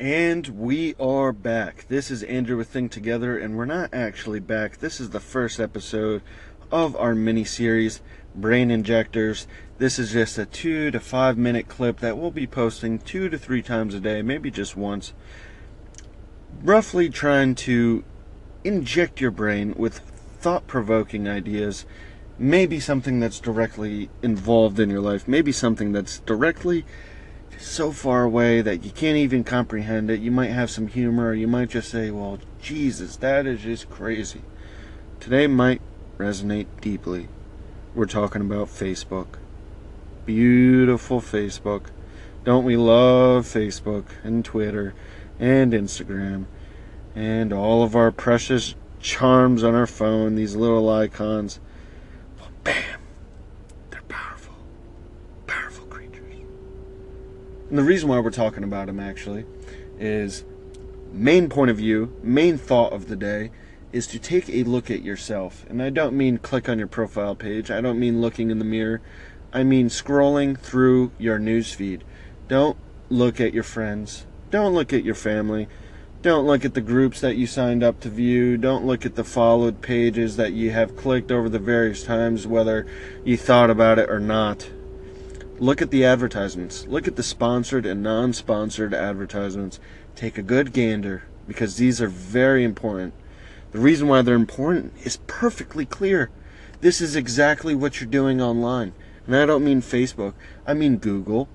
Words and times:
And 0.00 0.48
we 0.58 0.94
are 0.98 1.30
back. 1.30 1.84
This 1.88 2.10
is 2.10 2.22
Andrew 2.22 2.56
with 2.56 2.68
Think 2.68 2.90
Together, 2.90 3.36
and 3.36 3.54
we're 3.54 3.66
not 3.66 3.92
actually 3.92 4.40
back. 4.40 4.78
This 4.78 4.98
is 4.98 5.10
the 5.10 5.20
first 5.20 5.60
episode 5.60 6.22
of 6.72 6.96
our 6.96 7.14
mini 7.14 7.44
series, 7.44 8.00
Brain 8.34 8.70
Injectors. 8.70 9.46
This 9.76 9.98
is 9.98 10.12
just 10.12 10.38
a 10.38 10.46
two 10.46 10.90
to 10.90 11.00
five 11.00 11.36
minute 11.36 11.68
clip 11.68 12.00
that 12.00 12.16
we'll 12.16 12.30
be 12.30 12.46
posting 12.46 12.98
two 12.98 13.28
to 13.28 13.36
three 13.36 13.60
times 13.60 13.94
a 13.94 14.00
day, 14.00 14.22
maybe 14.22 14.50
just 14.50 14.74
once. 14.74 15.12
Roughly 16.62 17.10
trying 17.10 17.54
to 17.56 18.02
inject 18.64 19.20
your 19.20 19.30
brain 19.30 19.74
with 19.76 19.98
thought 19.98 20.66
provoking 20.66 21.28
ideas, 21.28 21.84
maybe 22.38 22.80
something 22.80 23.20
that's 23.20 23.38
directly 23.38 24.08
involved 24.22 24.80
in 24.80 24.88
your 24.88 25.02
life, 25.02 25.28
maybe 25.28 25.52
something 25.52 25.92
that's 25.92 26.20
directly 26.20 26.86
so 27.58 27.92
far 27.92 28.24
away 28.24 28.62
that 28.62 28.84
you 28.84 28.90
can't 28.90 29.16
even 29.16 29.44
comprehend 29.44 30.10
it. 30.10 30.20
You 30.20 30.30
might 30.30 30.50
have 30.50 30.70
some 30.70 30.88
humor, 30.88 31.28
or 31.28 31.34
you 31.34 31.46
might 31.48 31.70
just 31.70 31.90
say, 31.90 32.10
Well, 32.10 32.38
Jesus, 32.60 33.16
that 33.16 33.46
is 33.46 33.62
just 33.62 33.90
crazy. 33.90 34.42
Today 35.18 35.46
might 35.46 35.80
resonate 36.18 36.66
deeply. 36.80 37.28
We're 37.94 38.06
talking 38.06 38.40
about 38.40 38.68
Facebook. 38.68 39.38
Beautiful 40.26 41.20
Facebook. 41.20 41.86
Don't 42.44 42.64
we 42.64 42.76
love 42.76 43.44
Facebook 43.44 44.04
and 44.22 44.44
Twitter 44.44 44.94
and 45.38 45.72
Instagram 45.72 46.46
and 47.14 47.52
all 47.52 47.82
of 47.82 47.96
our 47.96 48.10
precious 48.10 48.74
charms 49.00 49.64
on 49.64 49.74
our 49.74 49.86
phone, 49.86 50.36
these 50.36 50.56
little 50.56 50.88
icons? 50.88 51.60
And 57.70 57.78
the 57.78 57.84
reason 57.84 58.08
why 58.08 58.18
we're 58.18 58.30
talking 58.30 58.64
about 58.64 58.88
him 58.88 58.98
actually 59.00 59.46
is 59.98 60.44
main 61.12 61.48
point 61.48 61.70
of 61.70 61.76
view, 61.76 62.12
main 62.22 62.58
thought 62.58 62.92
of 62.92 63.08
the 63.08 63.16
day 63.16 63.52
is 63.92 64.06
to 64.08 64.18
take 64.18 64.48
a 64.48 64.64
look 64.64 64.90
at 64.90 65.02
yourself. 65.02 65.64
And 65.68 65.80
I 65.82 65.90
don't 65.90 66.16
mean 66.16 66.38
click 66.38 66.68
on 66.68 66.78
your 66.78 66.88
profile 66.88 67.34
page. 67.34 67.70
I 67.70 67.80
don't 67.80 67.98
mean 67.98 68.20
looking 68.20 68.50
in 68.50 68.58
the 68.58 68.64
mirror. 68.64 69.00
I 69.52 69.62
mean 69.62 69.88
scrolling 69.88 70.58
through 70.58 71.12
your 71.16 71.38
newsfeed. 71.38 72.02
Don't 72.48 72.76
look 73.08 73.40
at 73.40 73.54
your 73.54 73.62
friends. 73.62 74.26
Don't 74.50 74.74
look 74.74 74.92
at 74.92 75.04
your 75.04 75.14
family. 75.14 75.68
Don't 76.22 76.46
look 76.46 76.64
at 76.64 76.74
the 76.74 76.80
groups 76.80 77.20
that 77.20 77.36
you 77.36 77.46
signed 77.46 77.82
up 77.82 78.00
to 78.00 78.08
view. 78.08 78.56
Don't 78.56 78.84
look 78.84 79.06
at 79.06 79.14
the 79.14 79.24
followed 79.24 79.80
pages 79.80 80.36
that 80.36 80.52
you 80.52 80.70
have 80.70 80.96
clicked 80.96 81.32
over 81.32 81.48
the 81.48 81.58
various 81.58 82.04
times, 82.04 82.46
whether 82.46 82.86
you 83.24 83.36
thought 83.36 83.70
about 83.70 83.98
it 83.98 84.10
or 84.10 84.20
not. 84.20 84.70
Look 85.60 85.82
at 85.82 85.90
the 85.90 86.06
advertisements. 86.06 86.86
Look 86.86 87.06
at 87.06 87.16
the 87.16 87.22
sponsored 87.22 87.84
and 87.84 88.02
non 88.02 88.32
sponsored 88.32 88.94
advertisements. 88.94 89.78
Take 90.16 90.38
a 90.38 90.42
good 90.42 90.72
gander 90.72 91.24
because 91.46 91.76
these 91.76 92.00
are 92.00 92.08
very 92.08 92.64
important. 92.64 93.12
The 93.72 93.78
reason 93.78 94.08
why 94.08 94.22
they're 94.22 94.34
important 94.34 94.94
is 95.04 95.18
perfectly 95.26 95.84
clear. 95.84 96.30
This 96.80 97.02
is 97.02 97.14
exactly 97.14 97.74
what 97.74 98.00
you're 98.00 98.08
doing 98.08 98.40
online. 98.40 98.94
And 99.26 99.36
I 99.36 99.44
don't 99.44 99.62
mean 99.62 99.82
Facebook, 99.82 100.32
I 100.66 100.72
mean 100.72 100.96
Google, 100.96 101.46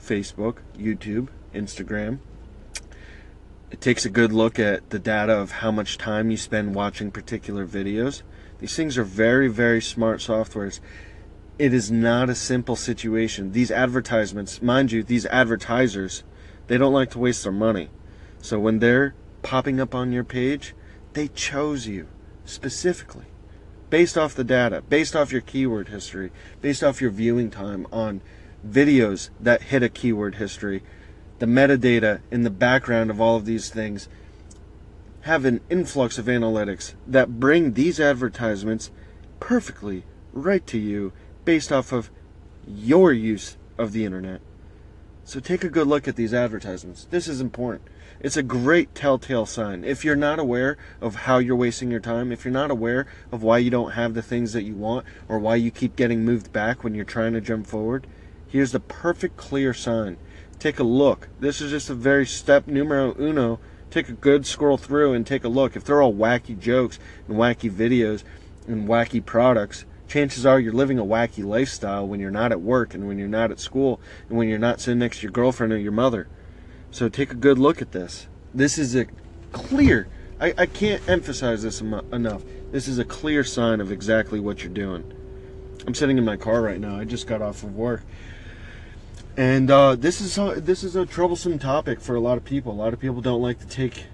Facebook, 0.00 0.56
YouTube, 0.76 1.28
Instagram. 1.54 2.18
It 3.70 3.80
takes 3.80 4.04
a 4.04 4.10
good 4.10 4.32
look 4.32 4.58
at 4.58 4.90
the 4.90 4.98
data 4.98 5.32
of 5.32 5.52
how 5.52 5.70
much 5.70 5.98
time 5.98 6.32
you 6.32 6.36
spend 6.36 6.74
watching 6.74 7.12
particular 7.12 7.64
videos. 7.64 8.22
These 8.58 8.74
things 8.74 8.98
are 8.98 9.04
very, 9.04 9.46
very 9.46 9.80
smart 9.80 10.18
softwares. 10.18 10.80
It 11.62 11.72
is 11.72 11.92
not 11.92 12.28
a 12.28 12.34
simple 12.34 12.74
situation. 12.74 13.52
These 13.52 13.70
advertisements, 13.70 14.60
mind 14.60 14.90
you, 14.90 15.04
these 15.04 15.26
advertisers, 15.26 16.24
they 16.66 16.76
don't 16.76 16.92
like 16.92 17.10
to 17.10 17.20
waste 17.20 17.44
their 17.44 17.52
money. 17.52 17.88
So 18.40 18.58
when 18.58 18.80
they're 18.80 19.14
popping 19.42 19.78
up 19.78 19.94
on 19.94 20.10
your 20.10 20.24
page, 20.24 20.74
they 21.12 21.28
chose 21.28 21.86
you 21.86 22.08
specifically 22.44 23.26
based 23.90 24.18
off 24.18 24.34
the 24.34 24.42
data, 24.42 24.82
based 24.88 25.14
off 25.14 25.30
your 25.30 25.40
keyword 25.40 25.90
history, 25.90 26.32
based 26.60 26.82
off 26.82 27.00
your 27.00 27.12
viewing 27.12 27.48
time 27.48 27.86
on 27.92 28.22
videos 28.68 29.30
that 29.38 29.62
hit 29.62 29.84
a 29.84 29.88
keyword 29.88 30.34
history. 30.34 30.82
The 31.38 31.46
metadata 31.46 32.22
in 32.32 32.42
the 32.42 32.50
background 32.50 33.08
of 33.08 33.20
all 33.20 33.36
of 33.36 33.44
these 33.44 33.70
things 33.70 34.08
have 35.20 35.44
an 35.44 35.60
influx 35.70 36.18
of 36.18 36.26
analytics 36.26 36.94
that 37.06 37.38
bring 37.38 37.74
these 37.74 38.00
advertisements 38.00 38.90
perfectly 39.38 40.02
right 40.32 40.66
to 40.66 40.78
you 40.78 41.12
based 41.44 41.72
off 41.72 41.92
of 41.92 42.10
your 42.66 43.12
use 43.12 43.56
of 43.78 43.92
the 43.92 44.04
internet. 44.04 44.40
So 45.24 45.40
take 45.40 45.62
a 45.62 45.68
good 45.68 45.86
look 45.86 46.08
at 46.08 46.16
these 46.16 46.34
advertisements. 46.34 47.06
This 47.10 47.28
is 47.28 47.40
important. 47.40 47.88
It's 48.20 48.36
a 48.36 48.42
great 48.42 48.94
telltale 48.94 49.46
sign. 49.46 49.84
If 49.84 50.04
you're 50.04 50.16
not 50.16 50.38
aware 50.38 50.76
of 51.00 51.14
how 51.14 51.38
you're 51.38 51.56
wasting 51.56 51.90
your 51.90 52.00
time, 52.00 52.32
if 52.32 52.44
you're 52.44 52.52
not 52.52 52.70
aware 52.70 53.06
of 53.30 53.42
why 53.42 53.58
you 53.58 53.70
don't 53.70 53.92
have 53.92 54.14
the 54.14 54.22
things 54.22 54.52
that 54.52 54.62
you 54.62 54.74
want 54.74 55.06
or 55.28 55.38
why 55.38 55.56
you 55.56 55.70
keep 55.70 55.96
getting 55.96 56.24
moved 56.24 56.52
back 56.52 56.82
when 56.82 56.94
you're 56.94 57.04
trying 57.04 57.32
to 57.32 57.40
jump 57.40 57.66
forward, 57.66 58.06
here's 58.48 58.72
the 58.72 58.80
perfect 58.80 59.36
clear 59.36 59.72
sign. 59.72 60.18
Take 60.58 60.78
a 60.78 60.84
look. 60.84 61.28
This 61.40 61.60
is 61.60 61.70
just 61.70 61.90
a 61.90 61.94
very 61.94 62.26
step 62.26 62.66
numero 62.66 63.16
uno. 63.18 63.58
Take 63.90 64.08
a 64.08 64.12
good 64.12 64.46
scroll 64.46 64.76
through 64.76 65.12
and 65.12 65.26
take 65.26 65.44
a 65.44 65.48
look. 65.48 65.76
If 65.76 65.84
they're 65.84 66.02
all 66.02 66.14
wacky 66.14 66.58
jokes 66.58 66.98
and 67.26 67.36
wacky 67.36 67.70
videos 67.70 68.22
and 68.66 68.88
wacky 68.88 69.24
products, 69.24 69.84
chances 70.12 70.44
are 70.44 70.60
you're 70.60 70.74
living 70.74 70.98
a 70.98 71.04
wacky 71.04 71.42
lifestyle 71.42 72.06
when 72.06 72.20
you're 72.20 72.30
not 72.30 72.52
at 72.52 72.60
work 72.60 72.92
and 72.92 73.08
when 73.08 73.18
you're 73.18 73.26
not 73.26 73.50
at 73.50 73.58
school 73.58 73.98
and 74.28 74.36
when 74.36 74.46
you're 74.46 74.58
not 74.58 74.78
sitting 74.78 74.98
next 74.98 75.18
to 75.18 75.22
your 75.22 75.32
girlfriend 75.32 75.72
or 75.72 75.78
your 75.78 75.90
mother. 75.90 76.28
So 76.90 77.08
take 77.08 77.30
a 77.30 77.34
good 77.34 77.58
look 77.58 77.80
at 77.80 77.92
this. 77.92 78.26
This 78.52 78.76
is 78.76 78.94
a 78.94 79.06
clear, 79.52 80.06
I, 80.38 80.52
I 80.58 80.66
can't 80.66 81.02
emphasize 81.08 81.62
this 81.62 81.80
enough. 81.80 82.42
This 82.72 82.88
is 82.88 82.98
a 82.98 83.06
clear 83.06 83.42
sign 83.42 83.80
of 83.80 83.90
exactly 83.90 84.38
what 84.38 84.62
you're 84.62 84.72
doing. 84.72 85.14
I'm 85.86 85.94
sitting 85.94 86.18
in 86.18 86.26
my 86.26 86.36
car 86.36 86.60
right 86.60 86.78
now. 86.78 86.98
I 86.98 87.04
just 87.04 87.26
got 87.26 87.40
off 87.40 87.62
of 87.62 87.74
work. 87.74 88.02
And 89.38 89.70
uh, 89.70 89.96
this 89.96 90.20
is 90.20 90.36
a, 90.36 90.60
this 90.60 90.84
is 90.84 90.94
a 90.94 91.06
troublesome 91.06 91.58
topic 91.58 92.02
for 92.02 92.16
a 92.16 92.20
lot 92.20 92.36
of 92.36 92.44
people. 92.44 92.72
A 92.72 92.74
lot 92.74 92.92
of 92.92 93.00
people 93.00 93.22
don't 93.22 93.40
like 93.40 93.60
to 93.60 93.66
take 93.66 94.04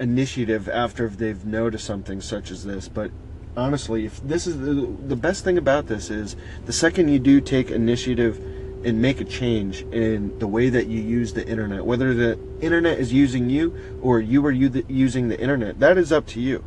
initiative 0.00 0.66
after 0.66 1.08
they've 1.08 1.44
noticed 1.44 1.84
something 1.84 2.22
such 2.22 2.50
as 2.50 2.64
this. 2.64 2.88
But 2.88 3.10
honestly, 3.56 4.06
if 4.06 4.20
this 4.22 4.46
is 4.46 4.58
the, 4.58 4.94
the 5.06 5.16
best 5.16 5.44
thing 5.44 5.58
about 5.58 5.86
this 5.86 6.10
is 6.10 6.36
the 6.64 6.72
second 6.72 7.08
you 7.08 7.18
do 7.18 7.40
take 7.40 7.70
initiative 7.70 8.38
and 8.84 9.00
make 9.00 9.20
a 9.20 9.24
change 9.24 9.82
in 9.92 10.36
the 10.38 10.46
way 10.46 10.68
that 10.68 10.86
you 10.86 11.00
use 11.00 11.32
the 11.34 11.46
internet, 11.46 11.84
whether 11.84 12.14
the 12.14 12.38
internet 12.60 12.98
is 12.98 13.12
using 13.12 13.48
you 13.48 13.98
or 14.02 14.20
you 14.20 14.44
are 14.44 14.50
using 14.50 15.28
the 15.28 15.40
internet, 15.40 15.78
that 15.78 15.96
is 15.96 16.12
up 16.12 16.26
to 16.26 16.40
you. 16.40 16.64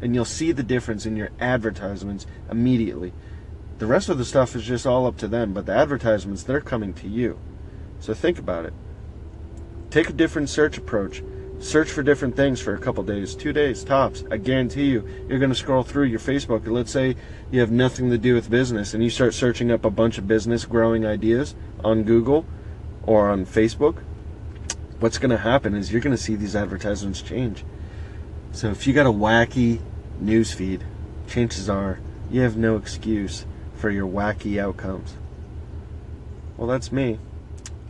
And 0.00 0.14
you'll 0.14 0.24
see 0.24 0.52
the 0.52 0.62
difference 0.62 1.06
in 1.06 1.16
your 1.16 1.30
advertisements 1.40 2.26
immediately. 2.50 3.12
The 3.78 3.86
rest 3.86 4.08
of 4.08 4.18
the 4.18 4.24
stuff 4.24 4.54
is 4.54 4.64
just 4.64 4.86
all 4.86 5.06
up 5.06 5.16
to 5.18 5.28
them, 5.28 5.52
but 5.52 5.66
the 5.66 5.72
advertisements, 5.72 6.42
they're 6.42 6.60
coming 6.60 6.94
to 6.94 7.08
you. 7.08 7.38
So 8.00 8.14
think 8.14 8.38
about 8.38 8.64
it. 8.64 8.74
Take 9.90 10.08
a 10.08 10.12
different 10.12 10.48
search 10.48 10.78
approach. 10.78 11.22
Search 11.58 11.90
for 11.90 12.02
different 12.02 12.36
things 12.36 12.60
for 12.60 12.74
a 12.74 12.78
couple 12.78 13.02
days, 13.02 13.34
two 13.34 13.52
days 13.52 13.82
tops. 13.82 14.24
I 14.30 14.36
guarantee 14.36 14.86
you, 14.86 15.08
you're 15.28 15.38
going 15.38 15.50
to 15.50 15.56
scroll 15.56 15.82
through 15.82 16.04
your 16.04 16.20
Facebook. 16.20 16.64
And 16.64 16.74
let's 16.74 16.92
say 16.92 17.16
you 17.50 17.60
have 17.60 17.70
nothing 17.70 18.10
to 18.10 18.18
do 18.18 18.34
with 18.34 18.50
business 18.50 18.92
and 18.92 19.02
you 19.02 19.08
start 19.08 19.32
searching 19.32 19.70
up 19.70 19.84
a 19.84 19.90
bunch 19.90 20.18
of 20.18 20.28
business 20.28 20.66
growing 20.66 21.06
ideas 21.06 21.54
on 21.82 22.02
Google 22.02 22.44
or 23.04 23.30
on 23.30 23.46
Facebook. 23.46 24.02
What's 25.00 25.18
going 25.18 25.30
to 25.30 25.38
happen 25.38 25.74
is 25.74 25.92
you're 25.92 26.02
going 26.02 26.16
to 26.16 26.22
see 26.22 26.36
these 26.36 26.54
advertisements 26.54 27.22
change. 27.22 27.64
So 28.52 28.70
if 28.70 28.86
you 28.86 28.92
got 28.92 29.06
a 29.06 29.12
wacky 29.12 29.80
news 30.20 30.52
feed, 30.52 30.84
chances 31.26 31.68
are 31.70 32.00
you 32.30 32.42
have 32.42 32.56
no 32.56 32.76
excuse 32.76 33.46
for 33.74 33.90
your 33.90 34.06
wacky 34.06 34.60
outcomes. 34.60 35.16
Well, 36.56 36.66
that's 36.66 36.92
me. 36.92 37.18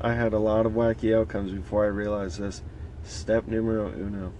I 0.00 0.14
had 0.14 0.32
a 0.32 0.38
lot 0.38 0.66
of 0.66 0.72
wacky 0.72 1.16
outcomes 1.16 1.52
before 1.52 1.84
I 1.84 1.88
realized 1.88 2.38
this. 2.38 2.62
Step 3.06 3.46
numero 3.46 3.88
uno. 3.88 4.32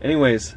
Anyways, 0.00 0.56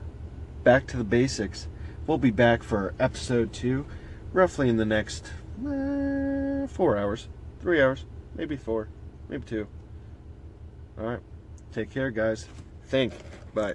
back 0.63 0.87
to 0.87 0.97
the 0.97 1.03
basics. 1.03 1.67
We'll 2.07 2.17
be 2.17 2.31
back 2.31 2.63
for 2.63 2.93
episode 2.99 3.51
two, 3.51 3.85
roughly 4.31 4.69
in 4.69 4.77
the 4.77 4.85
next 4.85 5.25
uh, 5.59 6.67
four 6.67 6.97
hours, 6.97 7.27
three 7.59 7.81
hours, 7.81 8.05
maybe 8.35 8.55
four, 8.55 8.87
maybe 9.27 9.43
two. 9.45 9.67
All 10.97 11.05
right. 11.05 11.19
Take 11.73 11.91
care, 11.91 12.11
guys. 12.11 12.47
Think. 12.85 13.13
Bye. 13.53 13.73